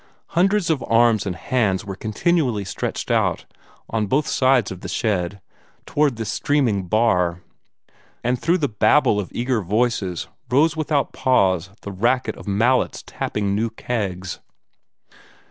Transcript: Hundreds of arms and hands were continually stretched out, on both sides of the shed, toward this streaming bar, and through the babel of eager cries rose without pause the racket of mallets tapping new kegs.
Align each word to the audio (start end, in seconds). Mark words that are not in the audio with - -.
Hundreds 0.29 0.71
of 0.71 0.83
arms 0.87 1.27
and 1.27 1.35
hands 1.35 1.85
were 1.85 1.95
continually 1.95 2.65
stretched 2.65 3.11
out, 3.11 3.45
on 3.87 4.07
both 4.07 4.25
sides 4.25 4.71
of 4.71 4.81
the 4.81 4.87
shed, 4.89 5.39
toward 5.85 6.15
this 6.15 6.31
streaming 6.31 6.87
bar, 6.87 7.41
and 8.23 8.39
through 8.39 8.57
the 8.57 8.67
babel 8.67 9.19
of 9.19 9.29
eager 9.31 9.63
cries 9.63 10.27
rose 10.49 10.75
without 10.75 11.13
pause 11.13 11.69
the 11.83 11.91
racket 11.91 12.35
of 12.35 12.47
mallets 12.47 13.03
tapping 13.05 13.53
new 13.53 13.69
kegs. 13.69 14.39